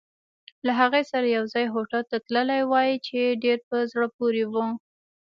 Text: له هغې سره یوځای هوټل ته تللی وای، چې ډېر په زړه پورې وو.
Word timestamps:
له 0.65 0.71
هغې 0.79 1.03
سره 1.11 1.27
یوځای 1.37 1.65
هوټل 1.73 2.01
ته 2.11 2.17
تللی 2.27 2.61
وای، 2.71 2.91
چې 3.07 3.39
ډېر 3.43 3.57
په 3.69 3.75
زړه 3.91 4.07
پورې 4.17 4.43
وو. 4.51 4.65